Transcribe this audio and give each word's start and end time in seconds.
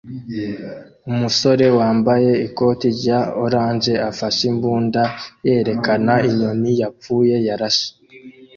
Umusore 1.09 1.65
wambaye 1.77 2.31
ikoti 2.47 2.87
rya 2.97 3.19
orange 3.43 3.93
afashe 4.09 4.41
imbunda 4.51 5.01
yerekana 5.45 6.13
inyoni 6.29 6.71
yapfuye 6.81 7.35
yarashe 7.47 7.87